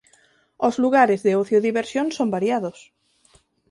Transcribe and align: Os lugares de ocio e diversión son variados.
Os 0.67 0.75
lugares 0.83 1.19
de 1.25 1.31
ocio 1.41 1.57
e 1.59 1.65
diversión 1.69 2.07
son 2.17 2.27
variados. 2.35 2.79